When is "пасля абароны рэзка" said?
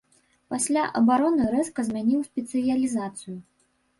0.53-1.85